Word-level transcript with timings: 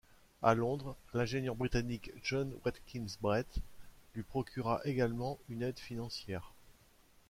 À 0.41 0.55
Londres, 0.55 0.95
l’ingénieur 1.13 1.53
britannique 1.53 2.09
John 2.23 2.51
Watkins 2.65 3.05
Brett 3.21 3.59
lui 4.15 4.23
procura 4.23 4.81
également 4.83 5.37
une 5.47 5.61
aide 5.61 5.77
financière. 5.77 6.55